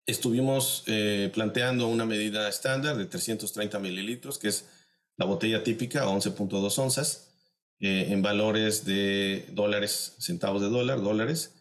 [0.07, 4.67] Estuvimos eh, planteando una medida estándar de 330 mililitros, que es
[5.17, 7.34] la botella típica, 11.2 onzas,
[7.81, 11.55] eh, en valores de dólares, centavos de dólar, dólares,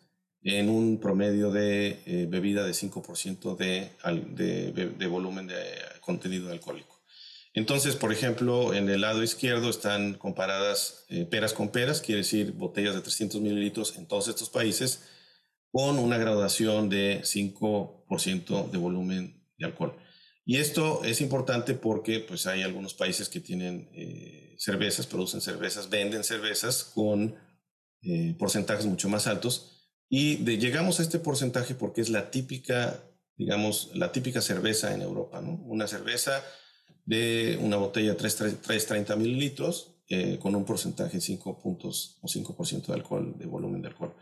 [0.43, 3.91] en un promedio de eh, bebida de 5% de,
[4.35, 5.55] de, de, volumen de
[6.01, 7.01] contenido alcohólico.
[7.53, 12.51] Entonces, por ejemplo, en el lado izquierdo están comparadas eh, peras con peras, quiere decir
[12.51, 15.03] botellas de 300 mililitros en todos estos países,
[15.71, 19.95] con una graduación de 5% de volumen de alcohol.
[20.45, 25.89] Y esto es importante porque pues, hay algunos países que tienen eh, cervezas, producen cervezas,
[25.89, 27.35] venden cervezas con
[28.37, 29.73] porcentajes mucho más altos
[30.09, 33.03] y llegamos a este porcentaje porque es la típica,
[33.35, 35.55] digamos, la típica cerveza en Europa, ¿no?
[35.65, 36.43] Una cerveza
[37.05, 42.85] de una botella de 330 mililitros eh, con un porcentaje de 5 puntos o 5%
[42.85, 44.13] de alcohol, de volumen de alcohol.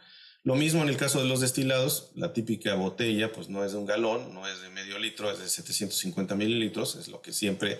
[0.43, 3.77] Lo mismo en el caso de los destilados, la típica botella pues no es de
[3.77, 7.79] un galón, no es de medio litro, es de 750 mililitros, es lo que siempre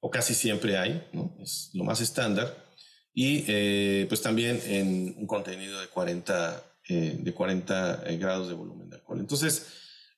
[0.00, 1.35] o casi siempre hay, ¿no?
[1.46, 2.66] Es lo más estándar.
[3.14, 8.54] Y eh, pues también en un contenido de 40 eh, de 40 eh, grados de
[8.54, 9.18] volumen de alcohol.
[9.18, 9.66] Entonces,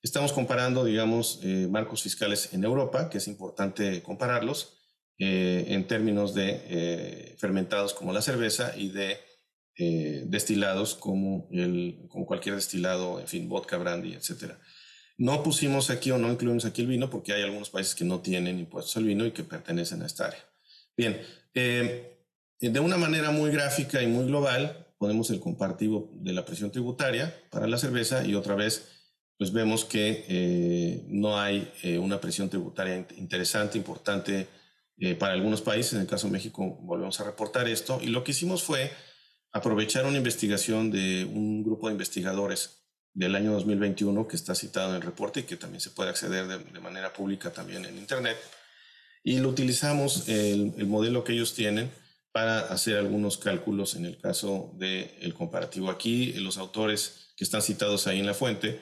[0.02, 4.74] estamos comparando, digamos, eh, marcos fiscales en Europa, que es importante compararlos
[5.20, 9.18] en términos de fermentados como la cerveza y de
[10.28, 14.52] destilados como, el, como cualquier destilado, en fin, vodka, brandy, etc.
[15.16, 18.20] No pusimos aquí o no incluimos aquí el vino porque hay algunos países que no
[18.20, 20.47] tienen impuestos al vino y que pertenecen a esta área.
[20.98, 21.18] Bien,
[21.54, 27.34] de una manera muy gráfica y muy global, ponemos el comparativo de la presión tributaria
[27.50, 28.98] para la cerveza y otra vez
[29.38, 34.48] pues vemos que eh, no hay eh, una presión tributaria interesante, importante
[34.98, 35.92] eh, para algunos países.
[35.92, 38.00] En el caso de México volvemos a reportar esto.
[38.02, 38.90] Y lo que hicimos fue
[39.52, 42.82] aprovechar una investigación de un grupo de investigadores
[43.14, 46.46] del año 2021 que está citado en el reporte y que también se puede acceder
[46.48, 48.36] de, manera pública también en Internet.
[49.28, 51.90] Y lo utilizamos, el, el modelo que ellos tienen,
[52.32, 55.90] para hacer algunos cálculos en el caso del comparativo.
[55.90, 58.80] Aquí los autores que están citados ahí en la fuente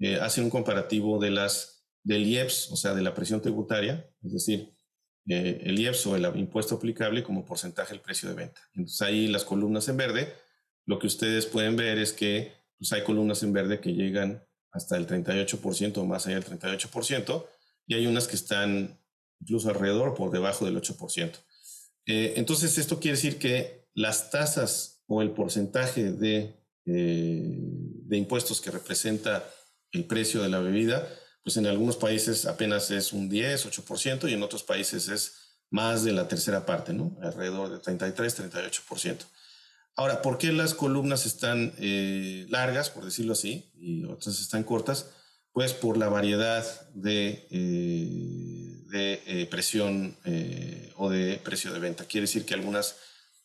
[0.00, 4.32] eh, hacen un comparativo de las, del IEPS, o sea, de la presión tributaria, es
[4.32, 4.74] decir,
[5.28, 8.60] eh, el IEPS o el impuesto aplicable como porcentaje del precio de venta.
[8.74, 10.34] Entonces ahí las columnas en verde,
[10.84, 14.96] lo que ustedes pueden ver es que pues, hay columnas en verde que llegan hasta
[14.96, 17.46] el 38% o más allá del 38%,
[17.86, 18.98] y hay unas que están
[19.40, 21.32] incluso alrededor por debajo del 8%.
[22.06, 28.60] Eh, entonces, esto quiere decir que las tasas o el porcentaje de, eh, de impuestos
[28.60, 29.44] que representa
[29.92, 31.08] el precio de la bebida,
[31.42, 36.04] pues en algunos países apenas es un 10, 8% y en otros países es más
[36.04, 37.16] de la tercera parte, ¿no?
[37.22, 39.24] Alrededor de 33, 38%.
[39.96, 45.06] Ahora, ¿por qué las columnas están eh, largas, por decirlo así, y otras están cortas?
[45.56, 47.46] Pues por la variedad de
[48.96, 52.04] de eh, presión eh, o de precio de venta.
[52.04, 52.96] Quiere decir que algunas,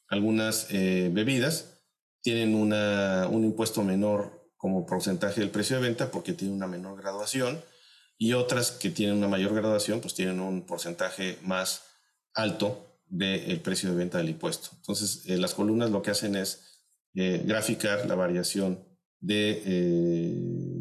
[0.08, 1.82] algunas eh, bebidas
[2.22, 7.02] tienen una, un impuesto menor como porcentaje del precio de venta porque tienen una menor
[7.02, 7.62] graduación
[8.18, 11.84] y otras que tienen una mayor graduación pues tienen un porcentaje más
[12.34, 14.70] alto del precio de venta del impuesto.
[14.78, 16.80] Entonces, las columnas lo que hacen es
[17.14, 18.88] graficar la variación
[19.20, 19.64] de,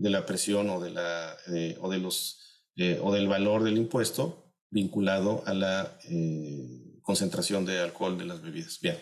[0.01, 1.37] de, la presión o, de la,
[1.81, 2.65] o, de los,
[3.03, 8.79] o del valor del impuesto vinculado a la eh, concentración de alcohol de las bebidas.
[8.81, 8.97] Bien,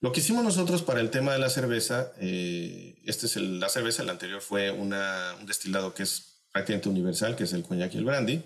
[0.00, 4.02] lo que hicimos nosotros para el tema de la cerveza, eh, este es la cerveza,
[4.02, 7.98] el anterior fue una, un destilado que es prácticamente universal, que es el coñac y
[7.98, 8.42] el brandy,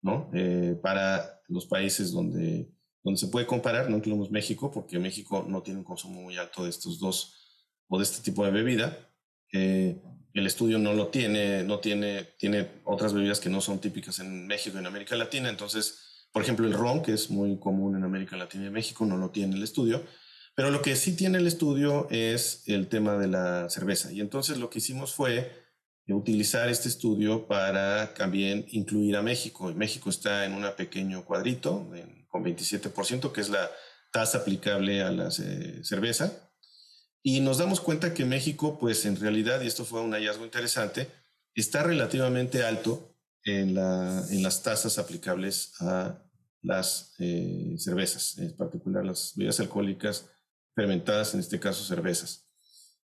[0.00, 0.30] ¿no?
[0.32, 2.70] Eh, para los países donde,
[3.02, 6.64] donde se puede comparar, no incluimos México, porque México no tiene un consumo muy alto
[6.64, 7.34] de estos dos
[7.88, 8.96] o de este tipo de bebida.
[10.38, 14.46] El estudio no lo tiene, no tiene, tiene otras bebidas que no son típicas en
[14.46, 15.48] México y en América Latina.
[15.48, 19.16] Entonces, por ejemplo, el ron, que es muy común en América Latina y México, no
[19.16, 20.04] lo tiene el estudio.
[20.54, 24.12] Pero lo que sí tiene el estudio es el tema de la cerveza.
[24.12, 25.52] Y entonces lo que hicimos fue
[26.14, 29.72] utilizar este estudio para también incluir a México.
[29.74, 31.90] México está en un pequeño cuadrito
[32.28, 33.70] con 27%, que es la
[34.12, 36.47] tasa aplicable a la cerveza.
[37.22, 41.08] Y nos damos cuenta que México, pues en realidad, y esto fue un hallazgo interesante,
[41.54, 46.22] está relativamente alto en, la, en las tasas aplicables a
[46.62, 50.26] las eh, cervezas, en particular las bebidas alcohólicas
[50.74, 52.48] fermentadas, en este caso cervezas.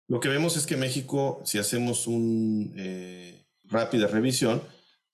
[0.09, 4.63] Lo que vemos es que México, si hacemos una eh, rápida revisión,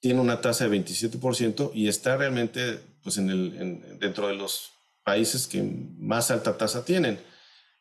[0.01, 4.71] tiene una tasa de 27% y está realmente pues, en el, dentro de los
[5.05, 5.63] países que
[5.99, 7.19] más alta tasa tienen.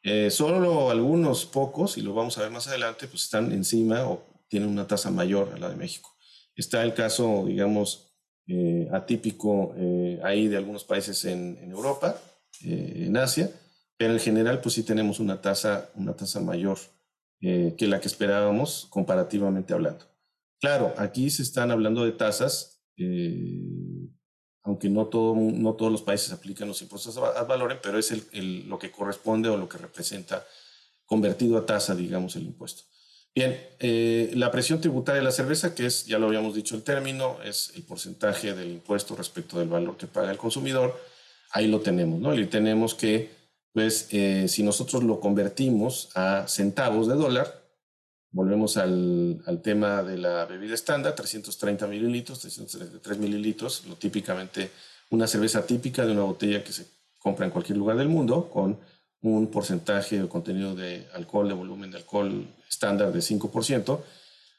[0.03, 4.23] Eh, solo algunos pocos, y lo vamos a ver más adelante, pues están encima o
[4.47, 6.15] tienen una tasa mayor a la de México.
[6.55, 8.13] Está el caso, digamos,
[8.47, 12.19] eh, atípico eh, ahí de algunos países en, en Europa,
[12.61, 13.51] en Asia,
[13.97, 16.79] pero en general pues sí tenemos una tasa, una tasa mayor
[17.39, 20.05] que la que esperábamos comparativamente hablando.
[20.59, 22.81] Claro, aquí se están hablando de tasas
[24.67, 28.11] aunque no, todo, no todos los países aplican los impuestos a valores, pero es
[28.65, 30.45] lo que corresponde o lo que representa
[31.05, 32.83] convertido a tasa, digamos, el impuesto.
[33.33, 36.83] Bien, eh, la presión tributaria de la cerveza, que es, ya lo habíamos dicho el
[36.83, 40.99] término, es el porcentaje del impuesto respecto del valor que paga el consumidor,
[41.51, 42.35] ahí lo tenemos, ¿no?
[42.35, 43.29] Y tenemos que,
[43.71, 47.66] pues, eh, si nosotros lo convertimos a centavos de dólar,
[48.37, 54.69] Volvemos al, al, tema de la bebida estándar, 330 mililitros, 333 mililitros, lo típicamente
[55.09, 56.85] una cerveza típica de una botella que se
[57.17, 58.77] compra en cualquier lugar del mundo, con
[59.23, 64.01] un porcentaje de contenido de alcohol, de volumen de alcohol estándar de 5%,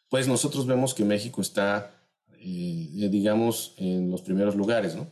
[0.08, 1.94] pues nosotros vemos que México está,
[2.40, 5.06] eh, digamos, en los primeros lugares, ¿no?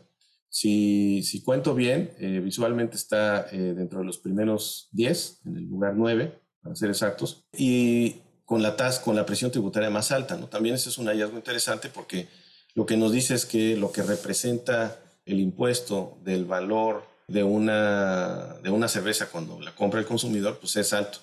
[0.48, 5.68] Si, si cuento bien, eh, visualmente está eh, dentro de los primeros 10, en el
[5.68, 10.36] lugar 9, para ser exactos, y con la tasa, con la presión tributaria más alta.
[10.36, 10.46] ¿no?
[10.46, 12.28] También ese es un hallazgo interesante porque
[12.74, 18.54] lo que nos dice es que lo que representa el impuesto del valor de una,
[18.62, 21.18] de una cerveza cuando la compra el consumidor, pues es alto.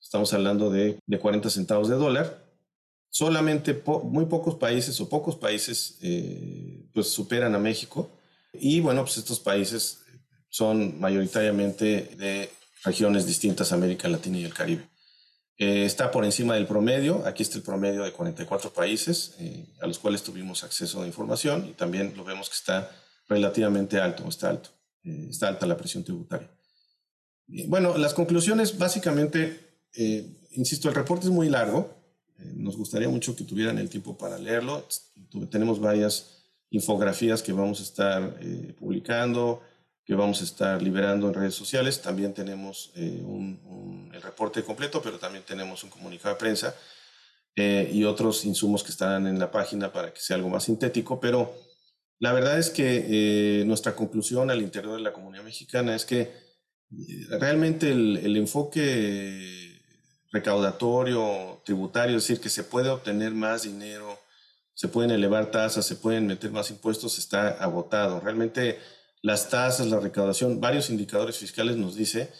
[0.00, 2.42] Estamos hablando de, de 40 centavos de dólar.
[3.10, 8.10] Solamente muy pocos países o pocos países eh, pues superan a México.
[8.52, 10.00] Y bueno, pues estos países
[10.48, 12.50] son mayoritariamente de
[12.84, 14.88] regiones distintas América Latina y el Caribe.
[15.56, 17.24] Eh, está por encima del promedio.
[17.26, 21.66] Aquí está el promedio de 44 países eh, a los cuales tuvimos acceso a información
[21.68, 22.90] y también lo vemos que está
[23.28, 24.70] relativamente alto, está alto,
[25.04, 26.50] eh, está alta la presión tributaria.
[27.68, 29.60] bueno, las conclusiones básicamente,
[30.50, 32.02] insisto, el reporte es muy largo.
[32.56, 34.86] nos gustaría mucho que tuvieran el tiempo para leerlo.
[35.50, 38.40] Tenemos varias infografías que vamos a estar
[38.76, 39.62] publicando
[40.04, 42.02] que vamos a estar liberando en redes sociales.
[42.02, 46.74] También tenemos eh, un, el reporte completo, pero también tenemos un comunicado de prensa
[47.56, 51.20] eh, y otros insumos que estarán en la página para que sea algo más sintético.
[51.20, 51.54] Pero
[52.18, 53.06] la verdad es que
[53.60, 56.32] eh, nuestra conclusión al interior de la comunidad mexicana es que
[57.30, 59.64] realmente el, el enfoque
[60.32, 64.18] recaudatorio, tributario, es decir, que se puede obtener más dinero,
[64.74, 68.20] se pueden elevar tasas, se pueden meter más impuestos, está agotado.
[68.20, 68.80] Realmente
[69.24, 72.30] las tasas, la recaudación, varios indicadores fiscales nos dice,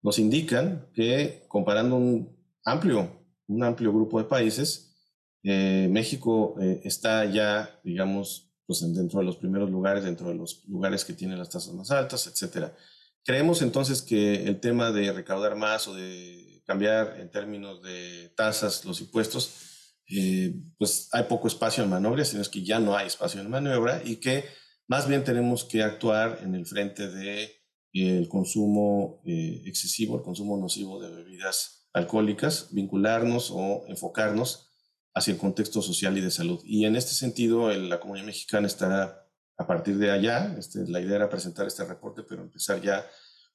[0.00, 4.96] nos indican que comparando un amplio, un amplio grupo de países,
[5.42, 10.64] eh, México eh, está ya, digamos, pues dentro de los primeros lugares, dentro de los
[10.66, 12.74] lugares que tienen las tasas más altas, etcétera.
[13.22, 18.86] Creemos entonces que el tema de recaudar más o de cambiar en términos de tasas
[18.86, 23.08] los impuestos, eh, pues hay poco espacio en maniobra, sino es que ya no hay
[23.08, 24.44] espacio en maniobra y que
[24.90, 27.50] más bien tenemos que actuar en el frente de eh,
[27.92, 34.68] el consumo eh, excesivo, el consumo nocivo de bebidas alcohólicas, vincularnos o enfocarnos
[35.14, 36.60] hacia el contexto social y de salud.
[36.64, 41.16] Y en este sentido, la comunidad mexicana estará a partir de allá, este, la idea
[41.16, 43.06] era presentar este reporte, pero empezar ya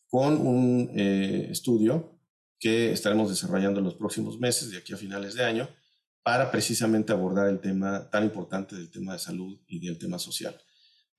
[0.07, 2.17] con un eh, estudio
[2.57, 5.67] que estaremos desarrollando en los próximos meses, de aquí a finales de año,
[6.23, 10.57] para precisamente abordar el tema tan importante del tema de salud y del tema social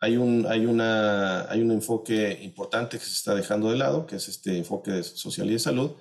[0.01, 4.17] hay un, hay, una, hay un enfoque importante que se está dejando de lado, que
[4.17, 5.93] es este enfoque social y de salud,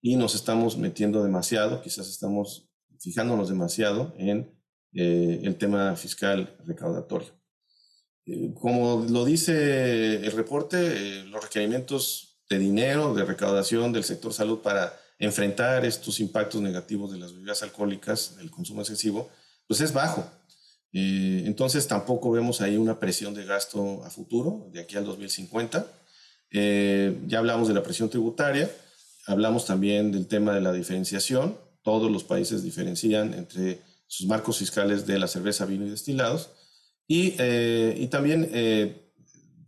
[0.00, 2.68] y nos estamos metiendo demasiado, quizás estamos
[3.00, 4.54] fijándonos demasiado en
[4.92, 7.28] eh, el tema fiscal recaudatorio.
[8.26, 14.32] Eh, como lo dice el reporte, eh, los requerimientos de dinero, de recaudación del sector
[14.32, 19.30] salud para enfrentar estos impactos negativos de las bebidas alcohólicas, del consumo excesivo,
[19.66, 20.24] pues es bajo.
[20.96, 25.86] Eh, entonces tampoco vemos ahí una presión de gasto a futuro, de aquí al 2050.
[26.52, 28.70] Eh, ya hablamos de la presión tributaria,
[29.26, 31.58] hablamos también del tema de la diferenciación.
[31.82, 36.50] Todos los países diferencian entre sus marcos fiscales de la cerveza, vino y destilados.
[37.08, 38.48] Y, eh, y también,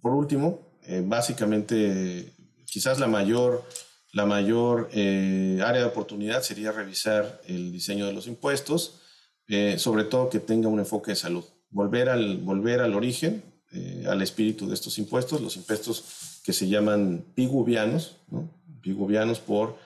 [0.01, 2.33] por último, básicamente,
[2.67, 3.65] quizás la mayor,
[4.13, 9.01] la mayor área de oportunidad sería revisar el diseño de los impuestos
[9.49, 11.45] eh, sobre todo que tenga un enfoque de salud.
[11.71, 13.43] Volver al, volver al origen,
[13.73, 18.49] eh, al espíritu de estos impuestos, los impuestos que se llaman piguvianos, ¿no?
[18.81, 19.77] piguvianos por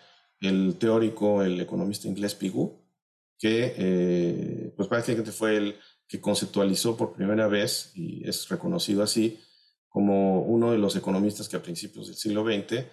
[0.40, 2.78] el teórico, el economista inglés Pigou,
[3.38, 9.38] que eh, pues prácticamente fue el que conceptualizó por primera vez, y es reconocido así,
[9.88, 12.84] como uno de los economistas que a principios del siglo XX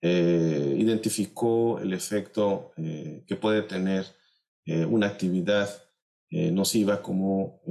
[0.00, 4.06] eh, identificó el efecto que puede tener
[4.88, 5.68] una actividad
[6.30, 7.62] nociva como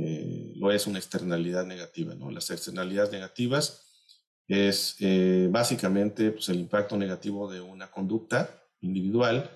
[0.56, 2.16] lo es una externalidad negativa.
[2.16, 2.32] ¿no?
[2.32, 3.84] Las externalidades negativas
[4.48, 4.98] es
[5.50, 9.52] básicamente pues, el impacto negativo de una conducta individual.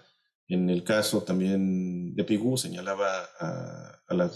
[0.48, 4.30] En el caso también de Pigou señalaba a, la,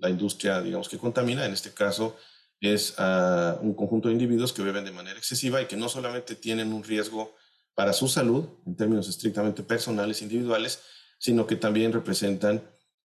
[0.00, 1.46] la, industria, digamos, que contamina.
[1.46, 2.16] En este caso
[2.60, 6.34] es a un conjunto de individuos que beben de manera excesiva y que no solamente
[6.34, 7.34] tienen un riesgo
[7.74, 10.82] para su salud, en términos estrictamente personales, individuales,
[11.18, 12.62] sino que también representan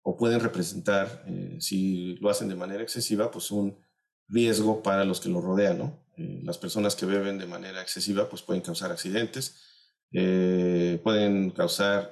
[0.09, 3.76] o pueden representar, eh, si lo hacen de manera excesiva, pues un
[4.26, 5.98] riesgo para los que lo rodean, ¿no?
[6.16, 9.56] Eh, las personas que beben de manera excesiva, pues pueden causar accidentes,
[10.12, 12.11] eh, pueden causar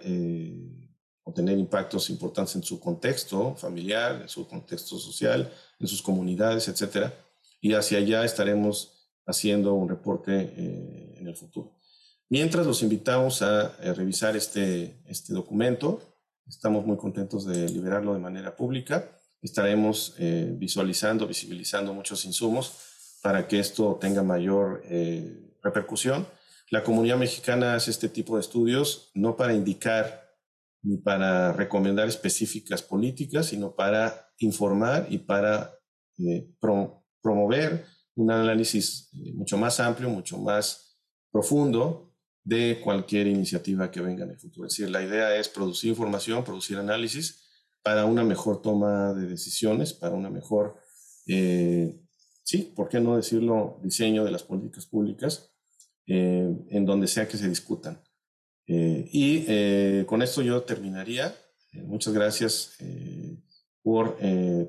[1.23, 6.69] o tener impactos importantes en su contexto familiar, en su contexto social, en sus comunidades,
[6.69, 7.15] etcétera.
[7.63, 10.35] Y hacia allá estaremos haciendo un reporte
[11.19, 11.77] en el futuro.
[12.29, 16.03] Mientras los invitamos a, eh, revisar este, este documento,
[16.49, 19.11] estamos muy contentos de liberarlo de manera pública.
[19.43, 26.27] Estaremos eh, visualizando, visibilizando muchos insumos para que esto tenga mayor eh, repercusión.
[26.71, 30.27] La comunidad mexicana hace este tipo de estudios no para indicar
[30.83, 35.73] ni para recomendar específicas políticas, sino para informar y para
[37.21, 37.85] promover
[38.15, 40.97] un análisis mucho más amplio, mucho más
[41.33, 42.06] profundo
[42.47, 44.69] de cualquier iniciativa que venga en el futuro.
[44.69, 47.43] Es decir, la idea es producir información, producir análisis
[47.83, 50.77] para una mejor toma de decisiones, para una mejor,
[51.27, 51.99] eh,
[52.45, 55.51] sí, ¿por qué no decirlo?, diseño de las políticas públicas
[56.07, 58.01] eh, en donde sea que se discutan.
[58.69, 61.35] Eh, y con esto yo terminaría.
[61.73, 62.77] muchas gracias
[63.83, 64.19] por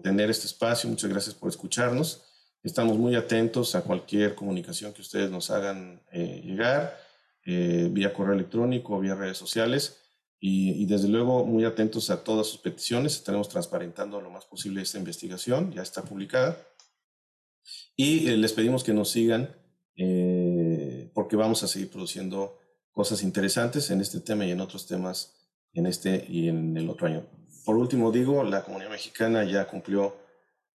[0.02, 2.24] tener este espacio, muchas gracias por escucharnos.
[2.64, 7.07] Estamos muy atentos a cualquier comunicación que ustedes nos hagan llegar.
[7.50, 10.02] Eh, vía correo electrónico, vía redes sociales.
[10.38, 13.14] Y, desde luego muy atentos a todas sus peticiones.
[13.14, 16.62] Estaremos transparentando lo más posible esta investigación, ya está publicada.
[17.96, 19.56] Y eh, les pedimos que nos sigan
[19.96, 22.60] eh, porque vamos a seguir produciendo
[22.92, 25.34] cosas interesantes en este tema y en otros temas
[25.74, 27.26] en este y en el otro año.
[27.64, 30.18] Por último, digo, la comunidad mexicana ya cumplió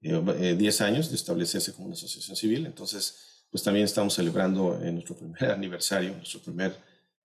[0.00, 5.14] 10 años de establecerse como una asociación civil, entonces pues también estamos celebrando en nuestro
[5.14, 6.74] primer aniversario, nuestro primer,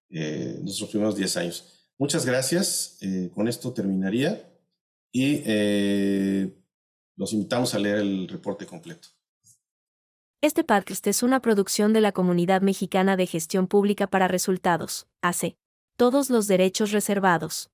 [0.10, 1.90] eh, nuestros primeros 10 años.
[1.98, 2.98] Muchas gracias.
[3.02, 4.46] Eh, con esto terminaría
[5.12, 6.54] y eh,
[7.16, 9.08] los invitamos a leer el reporte completo.
[10.44, 15.56] Este podcast es una producción de la Comunidad Mexicana de Gestión Pública para Resultados, AC.
[15.98, 17.72] Todos los derechos reservados.